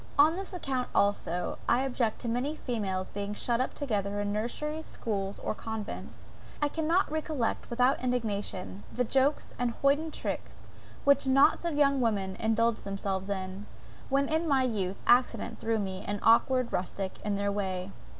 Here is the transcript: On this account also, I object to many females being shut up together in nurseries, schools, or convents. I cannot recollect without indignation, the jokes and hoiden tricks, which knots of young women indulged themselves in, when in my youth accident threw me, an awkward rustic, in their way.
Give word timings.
On 0.17 0.33
this 0.33 0.51
account 0.51 0.89
also, 0.95 1.59
I 1.69 1.81
object 1.83 2.21
to 2.21 2.27
many 2.27 2.55
females 2.55 3.07
being 3.07 3.35
shut 3.35 3.61
up 3.61 3.75
together 3.75 4.19
in 4.19 4.33
nurseries, 4.33 4.87
schools, 4.87 5.37
or 5.37 5.53
convents. 5.53 6.31
I 6.59 6.69
cannot 6.69 7.11
recollect 7.11 7.69
without 7.69 8.03
indignation, 8.03 8.81
the 8.91 9.03
jokes 9.03 9.53
and 9.59 9.69
hoiden 9.83 10.09
tricks, 10.09 10.65
which 11.03 11.27
knots 11.27 11.65
of 11.65 11.75
young 11.75 12.01
women 12.01 12.35
indulged 12.37 12.83
themselves 12.83 13.29
in, 13.29 13.67
when 14.09 14.27
in 14.27 14.47
my 14.47 14.63
youth 14.63 14.97
accident 15.05 15.59
threw 15.59 15.77
me, 15.77 16.03
an 16.07 16.19
awkward 16.23 16.73
rustic, 16.73 17.19
in 17.23 17.35
their 17.35 17.51
way. 17.51 17.91